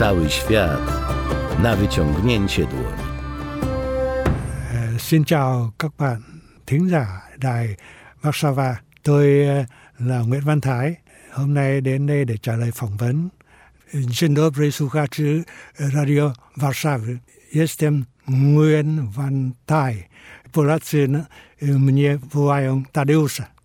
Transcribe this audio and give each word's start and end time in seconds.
Cały 0.00 0.30
świat 0.30 0.80
na 1.62 1.76
wyciągnięcie 1.76 2.66
dłoni. 2.66 3.02
E, 4.72 4.98
xin 4.98 5.24
chào 5.24 5.72
các 5.78 5.92
bạn 5.98 6.22
thính 6.66 6.88
giả 6.88 7.20
đài 7.38 7.76
Warsaw. 8.22 8.74
Tôi 9.02 9.24
e, 9.24 9.66
là 9.98 10.18
Nguyễn 10.18 10.44
Văn 10.44 10.60
Thái. 10.60 10.96
Hôm 11.32 11.54
nay 11.54 11.80
đến 11.80 12.06
đây 12.06 12.24
để 12.24 12.36
trả 12.42 12.56
lời 12.56 12.70
phỏng 12.74 12.96
vấn. 12.96 13.28
Dzień 13.92 14.34
dobry, 14.34 14.70
słuchaczy 14.72 15.42
Radio 15.78 16.32
Warszawy. 16.56 17.16
Jestem 17.52 18.04
Nguyễn 18.26 19.10
Văn 19.14 19.50
Thái. 19.66 20.08
Polacy 20.52 21.08
mnie 21.60 22.18
wołają 22.32 22.82
Tadeusza. 22.92 23.59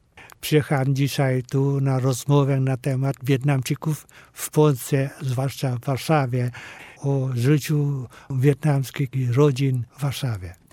Przyjechałem 0.45 0.95
dzisiaj 0.95 1.43
tu 1.43 1.81
na 1.81 1.99
rozmowę 1.99 2.59
na 2.59 2.77
temat 2.77 3.15
Wietnamczyków 3.23 4.07
w 4.33 4.49
Polsce, 4.49 5.09
zwłaszcza 5.21 5.75
w 5.75 5.85
Warszawie, 5.85 6.51
o 6.97 7.29
życiu 7.33 8.07
wietnamskich 8.29 9.09
rodzin 9.35 9.83
w 9.97 10.01
Warszawie. 10.01 10.64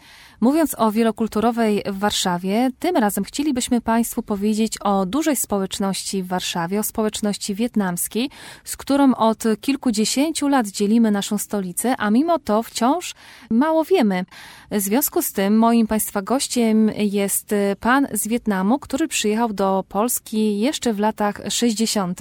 Mówiąc 0.43 0.75
o 0.79 0.93
wielokulturowej 0.93 1.83
w 1.87 1.99
Warszawie, 1.99 2.71
tym 2.79 2.97
razem 2.97 3.25
chcielibyśmy 3.25 3.81
Państwu 3.81 4.23
powiedzieć 4.23 4.79
o 4.79 5.07
dużej 5.07 5.37
społeczności 5.37 6.23
w 6.23 6.27
Warszawie, 6.27 6.81
o 6.81 6.83
społeczności 6.83 7.55
wietnamskiej, 7.55 8.31
z 8.65 8.77
którą 8.77 9.15
od 9.15 9.45
kilkudziesięciu 9.61 10.49
lat 10.49 10.69
dzielimy 10.69 11.11
naszą 11.11 11.39
stolicę, 11.39 11.95
a 11.99 12.11
mimo 12.11 12.39
to 12.39 12.63
wciąż 12.63 13.15
mało 13.51 13.85
wiemy. 13.85 14.25
W 14.71 14.81
związku 14.81 15.23
z 15.23 15.33
tym 15.33 15.59
moim 15.59 15.87
Państwa 15.87 16.23
gościem 16.23 16.91
jest 16.97 17.55
pan 17.81 18.07
z 18.13 18.29
Wietnamu, 18.29 18.79
który 18.79 19.09
przyjechał 19.09 19.53
do 19.53 19.85
Polski 19.89 20.61
jeszcze 20.61 20.93
w 20.93 20.99
latach 20.99 21.41
60. 21.49 22.21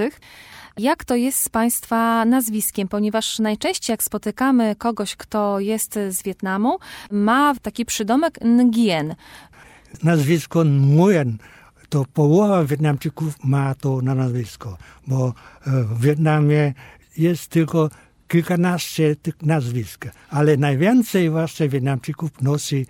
Jak 0.77 1.05
to 1.05 1.15
jest 1.15 1.39
z 1.43 1.49
Państwa 1.49 2.25
nazwiskiem? 2.25 2.87
Ponieważ 2.87 3.39
najczęściej 3.39 3.93
jak 3.93 4.03
spotykamy 4.03 4.75
kogoś, 4.75 5.15
kto 5.15 5.59
jest 5.59 5.99
z 6.09 6.23
Wietnamu, 6.23 6.77
ma 7.11 7.55
taki 7.61 7.85
przydomek 7.85 8.39
Ngien. 8.45 9.15
nazwisko 10.03 10.63
Nguyen, 10.65 11.37
to 11.89 12.05
połowa 12.13 12.65
Wietnamczyków 12.65 13.43
ma 13.43 13.75
to 13.75 14.01
na 14.01 14.15
nazwisko, 14.15 14.77
bo 15.07 15.27
e, 15.27 15.83
w 15.83 16.01
Wietnamie 16.01 16.73
jest 17.17 17.47
tylko 17.47 17.89
kilkanaście 18.27 19.15
tych 19.15 19.41
nazwisk, 19.41 20.05
ale 20.29 20.57
najwięcej 20.57 21.29
właśnie 21.29 21.69
Wietnamczyków 21.69 22.41
nosi 22.41 22.85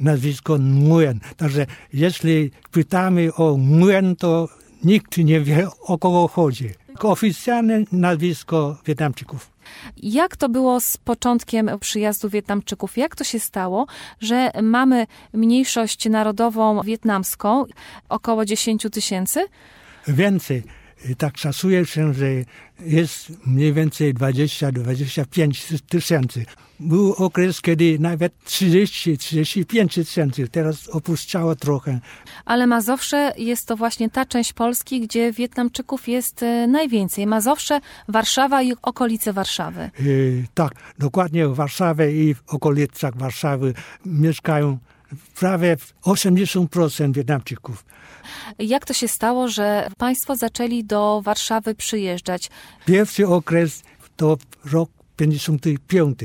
nazwisko 0.00 0.58
Nguyen. 0.58 1.20
Także 1.36 1.66
jeśli 1.92 2.50
pytamy 2.70 3.34
o 3.34 3.56
Nguyen, 3.56 4.16
to 4.16 4.48
nikt 4.84 5.18
nie 5.18 5.40
wie 5.40 5.68
o 5.80 5.98
kogo 5.98 6.28
chodzi. 6.28 6.85
Oficjalne 7.04 7.84
nazwisko 7.92 8.76
Wietnamczyków. 8.86 9.50
Jak 9.96 10.36
to 10.36 10.48
było 10.48 10.80
z 10.80 10.96
początkiem 10.96 11.70
przyjazdu 11.80 12.28
Wietnamczyków? 12.28 12.96
Jak 12.96 13.16
to 13.16 13.24
się 13.24 13.40
stało, 13.40 13.86
że 14.20 14.50
mamy 14.62 15.06
mniejszość 15.32 16.08
narodową 16.08 16.82
wietnamską, 16.82 17.64
około 18.08 18.44
10 18.44 18.86
tysięcy? 18.92 19.46
więcej. 20.08 20.62
Tak 21.18 21.38
szacuje 21.38 21.86
się, 21.86 22.14
że 22.14 22.26
jest 22.80 23.32
mniej 23.46 23.72
więcej 23.72 24.14
20-25 24.14 25.80
tysięcy. 25.88 26.46
Był 26.80 27.12
okres, 27.12 27.60
kiedy 27.60 27.98
nawet 27.98 28.32
30-35 28.44 29.88
tysięcy, 29.88 30.48
teraz 30.48 30.88
opuszczało 30.88 31.54
trochę. 31.56 32.00
Ale 32.44 32.66
Mazowsze 32.66 33.32
jest 33.36 33.68
to 33.68 33.76
właśnie 33.76 34.10
ta 34.10 34.26
część 34.26 34.52
Polski, 34.52 35.00
gdzie 35.00 35.32
Wietnamczyków 35.32 36.08
jest 36.08 36.42
e, 36.42 36.66
najwięcej. 36.66 37.26
Mazowsze, 37.26 37.80
Warszawa 38.08 38.62
i 38.62 38.72
okolice 38.82 39.32
Warszawy. 39.32 39.90
I 40.00 40.44
tak, 40.54 40.72
dokładnie 40.98 41.48
w 41.48 41.54
Warszawie 41.54 42.24
i 42.24 42.34
w 42.34 42.42
okolicach 42.46 43.16
Warszawy 43.16 43.74
mieszkają 44.06 44.78
prawie 45.34 45.76
80% 46.04 47.12
Wietnamczyków. 47.12 47.84
Jak 48.58 48.84
to 48.84 48.94
się 48.94 49.08
stało, 49.08 49.48
że 49.48 49.88
Państwo 49.98 50.36
zaczęli 50.36 50.84
do 50.84 51.20
Warszawy 51.24 51.74
przyjeżdżać? 51.74 52.50
Pierwszy 52.86 53.26
okres 53.28 53.82
to 54.16 54.36
rok 54.72 54.90
55. 55.16 56.18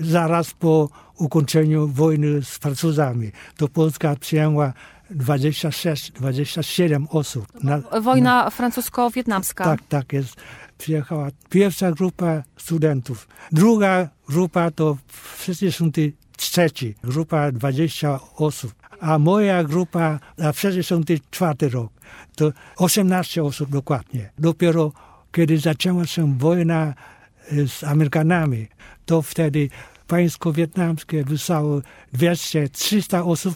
Zaraz 0.00 0.50
po 0.54 0.88
ukończeniu 1.18 1.88
wojny 1.88 2.42
z 2.42 2.48
Francuzami. 2.48 3.30
To 3.56 3.68
Polska 3.68 4.16
przyjęła 4.16 4.72
26-27 5.10 7.06
osób. 7.10 7.46
Na, 7.64 7.78
Wojna 8.00 8.50
francusko-wietnamska. 8.50 9.64
tak, 9.64 9.80
tak 9.88 10.12
jest. 10.12 10.36
Przyjechała 10.78 11.28
pierwsza 11.50 11.92
grupa 11.92 12.42
studentów. 12.56 13.28
Druga 13.52 14.08
grupa 14.28 14.70
to 14.70 14.96
w 15.06 15.42
63. 15.44 16.70
Grupa 17.04 17.52
20 17.52 18.20
osób. 18.36 18.79
A 19.00 19.18
moja 19.18 19.64
grupa 19.64 20.20
na 20.38 20.52
64 20.52 21.68
rok 21.68 21.92
to 22.36 22.52
18 22.76 23.42
osób 23.42 23.70
dokładnie. 23.70 24.30
Dopiero 24.38 24.92
kiedy 25.32 25.58
zaczęła 25.58 26.06
się 26.06 26.38
wojna 26.38 26.94
e, 27.52 27.68
z 27.68 27.84
Amerykanami, 27.84 28.68
to 29.06 29.22
wtedy 29.22 29.68
państwo 30.06 30.52
wietnamskie 30.52 31.24
wysłało 31.24 31.80
200-300 32.14 33.28
osób 33.30 33.54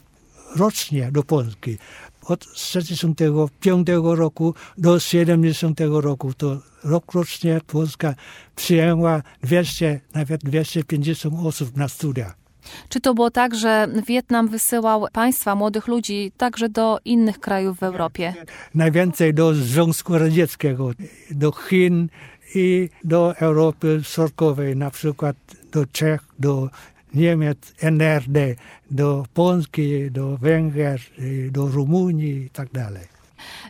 rocznie 0.56 1.12
do 1.12 1.22
Polski. 1.22 1.78
Od 2.22 2.44
65 2.54 3.88
roku 4.02 4.54
do 4.78 5.00
70 5.00 5.80
roku 5.80 6.34
to 6.34 6.60
rok 6.84 7.14
rocznie 7.14 7.60
Polska 7.66 8.14
przyjęła 8.56 9.22
200, 9.42 10.00
nawet 10.14 10.44
250 10.44 11.34
osób 11.46 11.76
na 11.76 11.88
studia. 11.88 12.43
Czy 12.88 13.00
to 13.00 13.14
było 13.14 13.30
tak, 13.30 13.54
że 13.54 13.88
Wietnam 14.06 14.48
wysyłał 14.48 15.06
państwa, 15.12 15.54
młodych 15.54 15.88
ludzi 15.88 16.32
także 16.36 16.68
do 16.68 16.98
innych 17.04 17.40
krajów 17.40 17.78
w 17.78 17.82
Europie? 17.82 18.34
Najwięcej 18.74 19.34
do 19.34 19.54
Związku 19.54 20.18
Radzieckiego, 20.18 20.90
do 21.30 21.52
Chin 21.52 22.08
i 22.54 22.88
do 23.04 23.36
Europy 23.36 24.00
Środkowej, 24.02 24.76
na 24.76 24.90
przykład 24.90 25.36
do 25.72 25.86
Czech, 25.86 26.20
do 26.38 26.68
Niemiec, 27.14 27.58
NRD, 27.80 28.54
do 28.90 29.24
Polski, 29.34 30.10
do 30.10 30.36
Węgier, 30.36 31.00
y, 31.18 31.50
do 31.52 31.66
Rumunii 31.66 32.44
i 32.44 32.50
tak. 32.50 32.68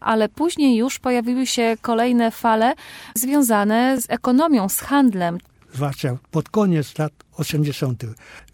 Ale 0.01 0.29
później 0.29 0.77
już 0.77 0.99
pojawiły 0.99 1.47
się 1.47 1.77
kolejne 1.81 2.31
fale 2.31 2.75
związane 3.15 4.01
z 4.01 4.07
ekonomią, 4.11 4.69
z 4.69 4.81
handlem. 4.81 5.39
Zwłaszcza 5.75 6.17
pod 6.31 6.49
koniec 6.49 6.99
lat 6.99 7.13
80. 7.37 8.05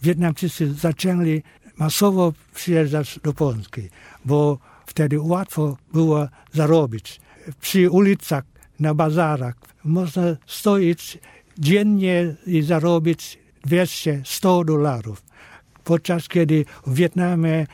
Wietnamczycy 0.02 0.74
zaczęli 0.74 1.42
masowo 1.76 2.32
przyjeżdżać 2.54 3.20
do 3.22 3.32
Polski, 3.32 3.88
bo 4.24 4.58
wtedy 4.86 5.20
łatwo 5.20 5.76
było 5.92 6.28
zarobić. 6.52 7.20
Przy 7.60 7.90
ulicach, 7.90 8.44
na 8.80 8.94
bazarach 8.94 9.54
można 9.84 10.22
stoić 10.46 11.18
dziennie 11.58 12.34
i 12.46 12.62
zarobić 12.62 13.38
200-100 13.66 14.64
dolarów. 14.64 15.22
Podczas 15.84 16.28
kiedy 16.28 16.64
w 16.86 16.94
Wietnamie 16.94 17.66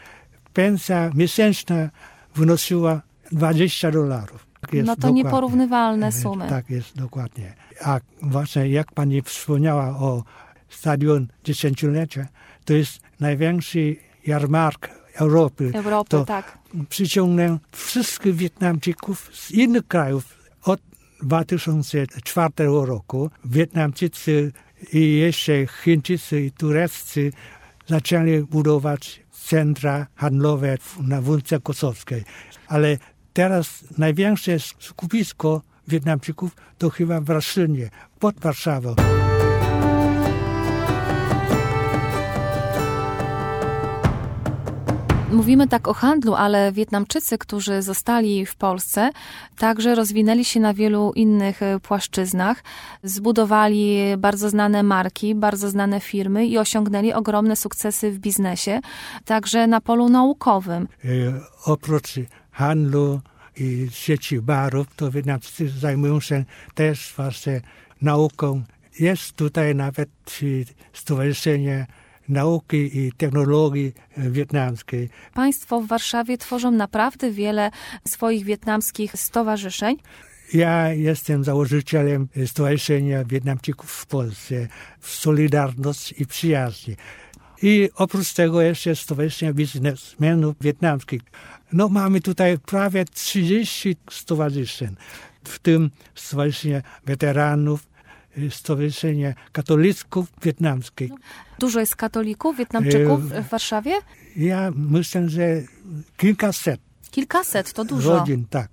pensja 0.53 1.11
miesięczna 1.15 1.91
wynosiła 2.35 3.03
20 3.33 3.91
dolarów. 3.91 4.47
Tak 4.67 4.75
jest 4.75 4.87
No 4.87 4.95
to 4.95 5.01
dokładnie. 5.01 5.23
nieporównywalne 5.23 6.13
sumy. 6.13 6.49
Tak 6.49 6.71
jest, 6.71 6.97
dokładnie. 6.97 7.55
A 7.85 8.01
właśnie 8.23 8.69
jak 8.69 8.93
pani 8.93 9.23
wspomniała 9.23 9.89
o 9.89 10.25
stadion 10.69 11.27
dziesięciolecia, 11.45 12.27
to 12.65 12.75
jest 12.75 13.01
największy 13.21 13.97
jarmark 14.27 14.91
Europy. 15.15 15.71
Europy, 15.75 16.11
to 16.11 16.25
tak. 16.25 16.59
przyciągnę 16.89 17.59
wszystkich 17.73 18.35
Wietnamczyków 18.35 19.31
z 19.33 19.51
innych 19.51 19.87
krajów. 19.89 20.37
Od 20.63 20.81
2004 21.23 22.51
roku 22.59 23.31
Wietnamczycy 23.45 24.53
i 24.93 25.17
jeszcze 25.17 25.67
Chińczycy 25.67 26.41
i 26.41 26.51
Tureccy 26.51 27.33
zaczęli 27.87 28.41
budować 28.43 29.23
centra 29.31 30.07
handlowe 30.15 30.79
na 31.01 31.21
Wólce 31.21 31.61
Kosowskiej. 31.61 32.25
Ale 32.69 32.99
teraz 33.37 33.85
największe 33.99 34.59
skupisko 34.59 35.63
Wietnamczyków 35.89 36.57
to 36.79 36.91
chyba 36.91 37.21
w 37.21 37.31
Raszynie, 37.31 37.91
pod 38.19 38.41
Warszawą. 38.41 38.95
Mówimy 45.33 45.69
tak 45.69 45.89
o 45.89 45.95
handlu, 45.95 46.35
ale 46.35 46.73
Wietnamczycy, 46.73 47.39
którzy 47.39 47.83
zostali 47.83 48.47
w 48.47 48.57
Polsce, 48.57 49.11
także 49.59 49.95
rozwinęli 49.95 50.45
się 50.45 50.61
na 50.61 50.75
wielu 50.75 51.13
innych 51.15 51.63
e, 51.63 51.81
płaszczyznach, 51.81 52.63
zbudowali 53.03 53.99
bardzo 54.19 54.51
znane 54.51 54.83
marki, 54.83 55.35
bardzo 55.35 55.71
znane 55.71 56.01
firmy 56.01 56.47
i 56.47 56.59
osiągnęli 56.59 57.13
ogromne 57.13 57.57
sukcesy 57.57 58.11
w 58.11 58.19
biznesie, 58.19 58.81
także 59.25 59.67
na 59.67 59.81
polu 59.81 60.09
naukowym. 60.09 60.89
E, 61.05 61.09
Oprócz 61.65 62.15
handlu 62.57 63.21
i 63.57 63.89
sieci 63.91 64.41
barów, 64.41 64.87
to 64.97 65.11
Wietnamczycy 65.11 65.69
zajmują 65.69 66.21
się 66.21 66.45
też 66.75 67.13
właśnie 67.17 67.61
nauką 68.03 68.63
Jest 69.01 69.33
tutaj 69.33 69.75
nawet 69.75 70.09
Stowarzyszenie 70.93 71.87
Nauki 72.29 72.99
i 72.99 73.13
Technologii 73.13 73.93
Wietnamskiej. 74.17 75.09
Państwo 75.35 75.81
w 75.81 75.87
Warszawie 75.87 76.39
tworzą 76.39 76.71
naprawdę 76.71 77.31
wiele 77.31 77.71
swoich 78.09 78.45
wietnamskich 78.45 79.13
stowarzyszeń. 79.13 79.97
Ja 80.53 80.93
jestem 80.93 81.45
założycielem 81.45 82.29
Stowarzyszenia 82.47 83.25
Wietnamczyków 83.25 83.91
w 83.91 84.07
Polsce, 84.07 84.69
Solidarność 85.01 86.15
i 86.19 86.27
Przyjaźń. 86.27 86.93
I 87.63 87.91
oprócz 87.95 88.33
tego 88.33 88.63
jeszcze 88.63 88.97
Stowarzyszenia 88.97 89.53
Biznesmenów 89.53 90.55
Wietnamskich. 90.61 91.23
No 91.73 91.89
mamy 91.89 92.21
tutaj 92.21 92.59
prawie 92.59 93.05
30 93.05 93.97
stowarzyszeń, 94.11 94.97
w 95.45 95.59
tym 95.59 95.91
Stowarzyszenie 96.15 96.83
Weteranów, 97.07 97.89
Stowarzyszenie 98.51 99.35
Katolików 99.53 100.27
Wietnamskich. 100.43 101.13
Dużo 101.59 101.81
jest 101.81 101.97
katolików, 101.97 102.57
Wietnamczyków 102.57 103.29
w 103.29 103.49
Warszawie? 103.49 103.93
Ja 104.37 104.73
myślę, 104.77 105.29
że 105.29 105.63
kilkaset 106.17 106.81
Kilkaset, 107.11 107.73
to 107.73 107.85
dużo. 107.85 108.19
rodzin, 108.19 108.45
tak, 108.51 108.69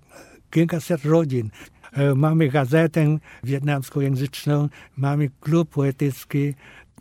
kilkaset 0.52 1.06
rodzin. 1.06 1.50
E, 1.94 2.16
Mamy 2.16 2.50
gazetę 2.50 3.18
wietnamskojęzyczną, 3.44 4.70
mamy 4.98 5.30
klub 5.40 5.70
poetycki. 5.70 6.54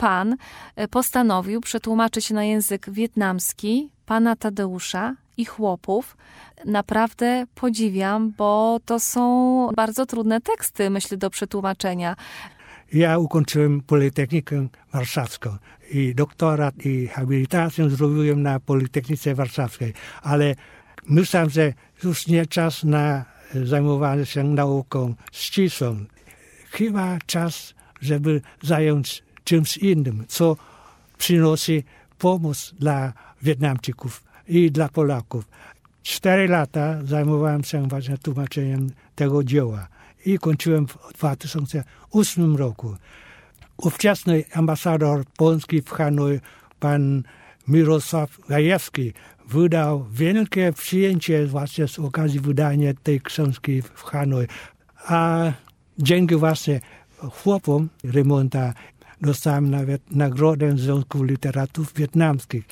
Pan 0.02 0.36
e, 0.76 0.88
postanowił 0.88 1.60
przetłumaczyć 1.60 2.30
na 2.30 2.44
język 2.44 2.90
wietnamski 2.90 3.90
pana 4.06 4.36
Tadeusza 4.36 5.14
i 5.36 5.44
chłopów. 5.44 6.16
Naprawdę 6.64 7.44
podziwiam, 7.54 8.32
bo 8.38 8.80
to 8.84 9.00
są 9.00 9.68
bardzo 9.76 10.06
trudne 10.06 10.40
teksty, 10.40 10.90
myślę, 10.90 11.16
do 11.16 11.30
przetłumaczenia. 11.30 12.16
Ja 12.92 13.18
ukończyłem 13.18 13.80
Politechnikę 13.80 14.66
Warszawską 14.92 15.56
i 15.90 16.14
doktorat 16.14 16.86
i 16.86 17.08
habilitację 17.08 17.90
zrobiłem 17.90 18.42
na 18.42 18.60
Politechnice 18.60 19.34
Warszawskiej, 19.34 19.92
ale 20.22 20.54
myślałem, 21.06 21.50
że 21.50 21.72
już 22.04 22.26
nie 22.26 22.46
czas 22.46 22.84
na 22.84 23.24
zajmowanie 23.64 24.26
się 24.26 24.44
nauką 24.44 25.14
ścisłą. 25.32 26.04
Chyba 26.70 27.18
czas, 27.26 27.74
żeby 28.00 28.40
zająć 28.62 29.22
czymś 29.44 29.76
innym, 29.76 30.24
co 30.28 30.56
przynosi 31.18 31.84
pomoc 32.18 32.74
dla 32.78 33.12
Wietnamczyków 33.42 34.24
i 34.48 34.70
dla 34.70 34.88
Polaków. 34.88 35.44
Cztery 36.02 36.48
lata 36.48 37.04
zajmowałem 37.04 37.64
się 37.64 37.88
właśnie 37.88 38.18
tłumaczeniem 38.18 38.90
tego 39.14 39.44
dzieła 39.44 39.88
i 40.26 40.38
kończyłem 40.38 40.86
w 40.86 41.12
2008 41.18 42.56
roku. 42.56 42.96
Ówczesny 43.76 44.44
ambasador 44.54 45.24
Polski 45.36 45.82
w 45.82 45.90
Hanoi, 45.90 46.40
pan 46.80 47.22
Mirosław 47.68 48.38
Gajewski, 48.48 49.12
wydał 49.48 50.06
wielkie 50.12 50.72
przyjęcie 50.72 51.46
właśnie 51.46 51.88
z 51.88 51.98
okazji 51.98 52.40
wydania 52.40 52.92
tej 53.02 53.20
książki 53.20 53.82
w 53.82 54.02
Hanoi. 54.02 54.46
A 55.06 55.52
dzięki 55.98 56.36
właśnie 56.36 56.80
chłopom 57.30 57.88
remonta 58.04 58.74
dostałem 59.22 59.70
nawet 59.70 60.10
nagrodę 60.10 60.78
Związku 60.78 61.24
Literatów 61.24 61.94
Wietnamskich. 61.94 62.64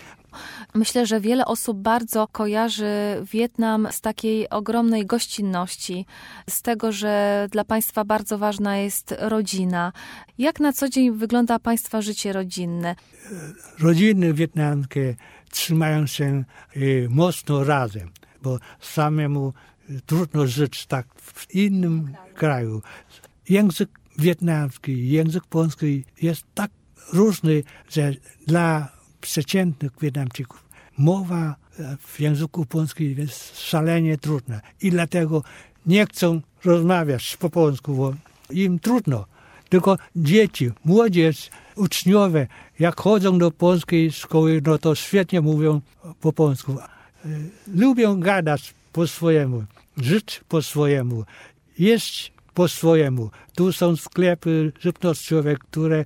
Myślę, 0.74 1.06
że 1.06 1.20
wiele 1.20 1.44
osób 1.44 1.78
bardzo 1.78 2.28
kojarzy 2.28 2.92
Wietnam 3.32 3.88
z 3.90 4.00
takiej 4.00 4.50
ogromnej 4.50 5.06
gościnności, 5.06 6.06
z 6.50 6.62
tego, 6.62 6.92
że 6.92 7.46
dla 7.50 7.64
Państwa 7.64 8.04
bardzo 8.04 8.38
ważna 8.38 8.76
jest 8.76 9.14
rodzina. 9.18 9.92
Jak 10.38 10.60
na 10.60 10.72
co 10.72 10.88
dzień 10.88 11.12
wygląda 11.12 11.58
Państwa 11.58 12.02
życie 12.02 12.32
rodzinne? 12.32 12.96
rodziny 13.78 14.34
wietnamskie 14.34 15.16
trzymają 15.50 16.06
się 16.06 16.44
y, 16.76 17.06
mocno 17.10 17.64
razem, 17.64 18.10
bo 18.42 18.58
samemu 18.80 19.52
y, 19.90 20.00
trudno 20.06 20.46
żyć 20.46 20.86
tak 20.86 21.06
w 21.16 21.54
innym 21.54 22.14
kraju. 22.34 22.82
Język 23.48 23.99
wietnamski, 24.18 25.08
język 25.08 25.44
polski 25.46 26.04
jest 26.22 26.44
tak 26.54 26.70
różny, 27.12 27.62
że 27.90 28.14
dla 28.46 28.88
przeciętnych 29.20 29.92
Wietnamczyków 30.00 30.70
mowa 30.98 31.56
e, 31.78 31.96
w 32.00 32.20
języku 32.20 32.66
polskim 32.66 33.18
jest 33.18 33.60
szalenie 33.60 34.18
trudna 34.18 34.60
i 34.80 34.90
dlatego 34.90 35.42
nie 35.86 36.06
chcą 36.06 36.40
rozmawiać 36.64 37.36
po 37.36 37.50
polsku, 37.50 37.94
bo 37.94 38.14
im 38.50 38.78
trudno. 38.78 39.26
Tylko 39.68 39.98
dzieci, 40.16 40.70
młodzież, 40.84 41.50
uczniowie, 41.76 42.46
jak 42.78 43.00
chodzą 43.00 43.38
do 43.38 43.50
polskiej 43.50 44.12
szkoły, 44.12 44.62
no 44.66 44.78
to 44.78 44.94
świetnie 44.94 45.40
mówią 45.40 45.80
po 46.20 46.32
polsku. 46.32 46.78
E, 46.78 47.28
Lubią 47.74 48.20
gadać 48.20 48.74
po 48.92 49.06
swojemu, 49.06 49.64
żyć 49.96 50.40
po 50.48 50.62
swojemu, 50.62 51.24
jeść 51.78 52.32
po 52.60 52.68
swojemu. 52.68 53.30
Tu 53.54 53.72
są 53.72 53.96
sklepy 53.96 54.72
żywnościowe, 54.80 55.56
które 55.56 56.04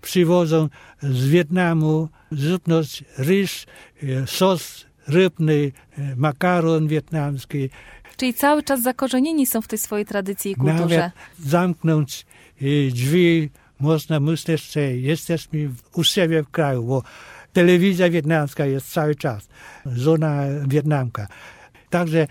przywożą 0.00 0.68
z 1.02 1.28
Wietnamu 1.28 2.08
żywność, 2.32 3.04
ryż, 3.18 3.66
e, 4.02 4.26
sos 4.26 4.86
rybny, 5.08 5.72
e, 5.98 6.16
makaron 6.16 6.88
wietnamski. 6.88 7.70
Czyli 8.16 8.34
cały 8.34 8.62
czas 8.62 8.82
zakorzenieni 8.82 9.46
są 9.46 9.62
w 9.62 9.68
tej 9.68 9.78
swojej 9.78 10.06
tradycji 10.06 10.52
i 10.52 10.54
kulturze. 10.54 10.96
Nawet 10.96 11.12
zamknąć 11.38 12.26
e, 12.60 12.64
drzwi 12.90 13.50
można 13.80 14.20
myśleć, 14.20 14.72
że 14.72 14.80
jesteśmy 14.80 15.70
u 15.94 16.04
siebie 16.04 16.42
w 16.42 16.50
kraju, 16.50 16.82
bo 16.82 17.02
telewizja 17.52 18.10
wietnamska 18.10 18.66
jest 18.66 18.92
cały 18.92 19.14
czas, 19.14 19.48
żona 19.86 20.42
wietnamka. 20.68 21.26
Także 21.90 22.26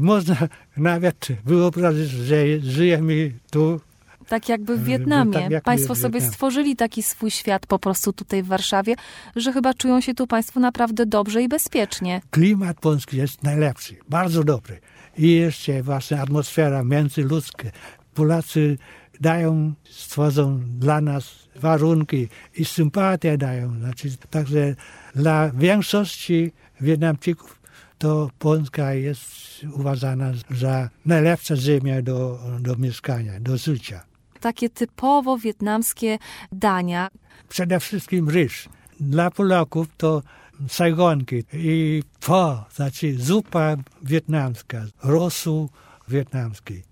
można 0.00 0.36
nawet 0.76 1.28
wyobrazić, 1.44 2.10
że 2.10 2.60
żyjemy 2.60 3.32
tu 3.50 3.80
Tak 4.28 4.48
jakby 4.48 4.76
w 4.76 4.78
Tak 4.78 4.86
Wietnamie. 4.86 5.40
jakby 5.40 5.60
Państwo 5.60 5.94
w 5.94 5.98
sobie 5.98 6.20
stworzyli 6.20 6.76
taki 6.76 7.02
swój 7.02 7.30
świat 7.30 7.66
po 7.66 7.78
prostu 7.78 8.12
tutaj 8.12 8.42
w 8.42 8.46
Warszawie, 8.46 8.94
że 9.36 9.52
chyba 9.52 9.74
czują 9.74 10.00
się 10.00 10.14
tu 10.14 10.26
Państwo 10.26 10.60
naprawdę 10.60 11.06
dobrze 11.06 11.42
i 11.42 11.48
bezpiecznie. 11.48 12.20
klimat 12.30 12.80
polski 12.80 13.16
jest 13.16 13.42
najlepszy, 13.42 13.96
bardzo 14.08 14.44
dobry. 14.44 14.80
I 15.18 15.30
jeszcze 15.32 15.82
właśnie 15.82 16.20
atmosfera 16.20 16.84
międzyludzka. 16.84 17.68
Polacy 18.14 18.78
dają, 19.20 19.72
stworzą 19.90 20.60
dla 20.78 21.00
nas 21.00 21.24
warunki 21.56 22.28
i 22.56 22.64
sympatię 22.64 23.38
dają. 23.38 23.78
Znaczy, 23.78 24.08
także 24.30 24.74
dla 25.14 25.50
większości 25.50 26.52
Wietnamczyków 26.80 27.61
to 28.02 28.30
Polska 28.38 28.94
jest 28.94 29.30
uważana 29.72 30.32
za 30.50 30.88
najlepsza 31.06 31.56
ziemia 31.56 32.02
do, 32.02 32.38
do 32.60 32.76
mieszkania, 32.76 33.40
do 33.40 33.56
życia. 33.56 34.02
Takie 34.40 34.70
typowo 34.70 35.38
wietnamskie 35.38 36.18
dania. 36.52 37.08
Przede 37.48 37.80
wszystkim 37.80 38.28
ryż. 38.28 38.68
Dla 39.00 39.30
Polaków 39.30 39.86
to 39.96 40.22
sajgonki 40.68 41.44
i 41.52 42.02
pho, 42.20 42.64
znaczy 42.74 43.14
zupa 43.18 43.76
wietnamska, 44.02 44.84
rosół 45.02 45.68
wietnamski. 46.08 46.82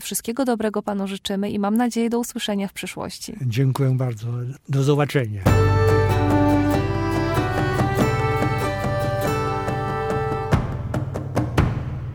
Wszystkiego 0.00 0.44
dobrego 0.44 0.82
Panu 0.82 1.06
życzymy 1.06 1.50
i 1.50 1.58
mam 1.58 1.76
nadzieję 1.76 2.10
do 2.10 2.18
usłyszenia 2.18 2.68
w 2.68 2.72
przyszłości. 2.72 3.36
Dziękuję 3.46 3.90
bardzo. 3.96 4.28
Do 4.68 4.82
zobaczenia. 4.82 5.42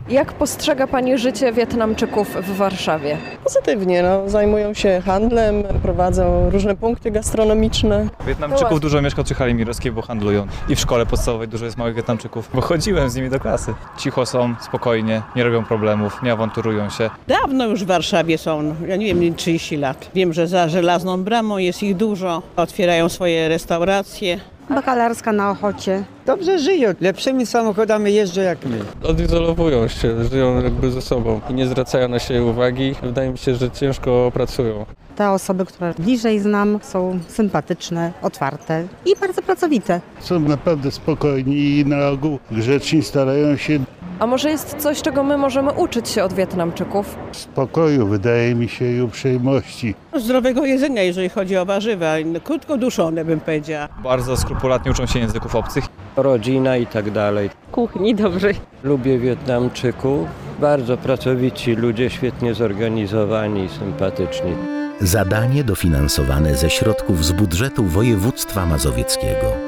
Jak 0.10 0.34
postrzega 0.34 0.88
Pani 0.88 1.18
życie 1.18 1.52
Wietnamczyków 1.54 2.36
w 2.36 2.58
Warszawie? 2.58 3.18
Pozytywnie, 3.44 4.04
no, 4.04 4.30
zajmują 4.30 4.74
się 4.74 5.02
handlem, 5.06 5.64
prowadzą 5.82 6.50
różne 6.50 6.76
punkty 6.76 7.12
gastronomiczne. 7.12 8.08
Wietnamczyków 8.28 8.80
dużo 8.80 9.02
mieszka 9.02 9.24
przy 9.24 9.34
hali 9.34 9.54
mirowskiej, 9.54 9.92
bo 9.92 10.02
handlują. 10.02 10.48
I 10.70 10.76
w 10.76 10.80
szkole 10.80 11.06
podstawowej 11.06 11.48
dużo 11.48 11.66
jest 11.66 11.78
małych 11.78 11.96
Wietnamczyków, 11.96 12.50
bo 12.54 12.62
chodziłem 12.62 13.10
z 13.10 13.16
nimi 13.16 13.30
do 13.30 13.40
klasy. 13.40 13.74
Cicho 13.98 14.26
są, 14.26 14.56
spokojnie, 14.62 15.22
nie 15.36 15.44
robią 15.44 15.66
problemów, 15.66 16.24
nie 16.24 16.32
awanturują 16.32 16.90
się. 16.90 17.10
Dawno 17.28 17.68
już 17.68 17.84
w 17.84 17.88
Warszawie 17.88 18.38
są, 18.38 18.76
ja 18.88 18.96
nie 18.96 19.16
wiem, 19.16 19.36
30 19.36 19.78
lat. 19.78 20.10
Wiem, 20.16 20.34
że 20.34 20.48
za 20.48 20.70
żelazną 20.70 21.24
bramą 21.24 21.58
jest 21.58 21.84
ich 21.84 21.96
dużo. 21.96 22.42
Otwierają 22.56 23.10
swoje 23.10 23.50
restauracje. 23.50 24.40
Bakalarska 24.70 25.32
na 25.32 25.52
Ochocie. 25.52 26.04
Dobrze 26.26 26.60
żyją, 26.60 26.94
lepszymi 27.02 27.46
samochodami 27.46 28.14
jeżdżą 28.14 28.42
jak 28.42 28.66
my. 28.66 28.80
odizolowują 29.04 29.88
się, 29.88 30.24
żyją 30.24 30.64
jakby 30.64 30.92
ze 30.92 31.02
sobą 31.02 31.42
i 31.50 31.54
nie 31.54 31.68
zwracają 31.68 32.08
na 32.08 32.20
siebie 32.20 32.44
uwagi. 32.44 32.96
Wydaje 33.04 33.30
mi 33.32 33.38
się, 33.38 33.56
że 33.56 33.72
ciężko 33.72 34.32
pracują. 34.34 34.86
Te 35.16 35.32
osoby, 35.32 35.66
które 35.66 35.94
bliżej 36.00 36.40
znam, 36.40 36.80
są 36.82 37.20
sympatyczne, 37.28 38.12
otwarte 38.22 38.88
i 39.06 39.16
bardzo 39.22 39.42
pracowite. 39.42 40.02
Są 40.20 40.40
naprawdę 40.40 40.92
spokojni 40.92 41.56
i 41.56 41.86
na 41.86 42.08
ogół 42.10 42.40
grzeczni, 42.52 43.04
starają 43.04 43.58
się 43.58 43.80
A 44.20 44.28
może 44.28 44.50
jest 44.50 44.76
coś, 44.78 45.02
czego 45.02 45.24
my 45.24 45.38
możemy 45.38 45.72
uczyć 45.72 46.10
się 46.10 46.24
od 46.24 46.34
Wietnamczyków? 46.34 47.16
Spokoju, 47.32 48.08
wydaje 48.08 48.56
mi 48.56 48.70
się, 48.70 48.86
i 48.92 49.02
uprzejmości. 49.02 49.96
Zdrowego 50.16 50.66
jedzenia, 50.66 51.04
jeżeli 51.04 51.30
chodzi 51.30 51.58
o 51.58 51.66
warzywa, 51.66 52.14
krótko 52.44 52.78
duszone 52.78 53.26
bym 53.26 53.40
powiedziała. 53.40 53.88
Bardzo 54.04 54.38
skrupulatnie 54.38 54.92
uczą 54.92 55.06
się 55.06 55.20
języków 55.20 55.56
obcych. 55.56 55.84
Rodzina 56.16 56.78
i 56.78 56.86
tak 56.88 57.12
dalej. 57.12 57.50
Kuchni 57.72 58.16
dobrej. 58.16 58.56
Lubię 58.84 59.20
Wietnamczyków. 59.20 60.28
Bardzo 60.60 60.98
pracowici 60.98 61.76
ludzie, 61.76 62.10
świetnie 62.10 62.54
zorganizowani 62.54 63.64
i 63.64 63.70
sympatyczni. 63.70 64.56
Zadanie 65.02 65.64
dofinansowane 65.64 66.56
ze 66.56 66.70
środków 66.70 67.26
z 67.26 67.32
budżetu 67.32 67.84
województwa 67.84 68.66
mazowieckiego. 68.66 69.67